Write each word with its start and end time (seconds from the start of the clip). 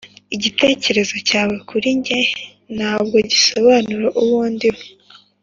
igitekerezo 0.35 1.15
cyawe 1.27 1.55
kuri 1.69 1.87
njye 1.97 2.19
ntabwo 2.75 3.17
gisobanura 3.29 4.07
uwo 4.21 4.41
ndiwe. 4.53 4.85